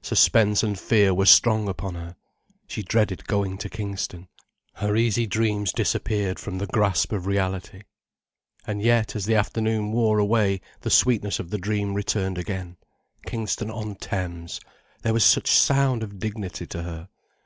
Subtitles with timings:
[0.00, 2.16] Suspense and fear were strong upon her.
[2.66, 4.28] She dreaded going to Kingston.
[4.76, 7.82] Her easy dreams disappeared from the grasp of reality.
[8.66, 12.78] And yet, as the afternoon wore away, the sweetness of the dream returned again.
[13.26, 17.10] Kingston on Thames—there was such sound of dignity to her.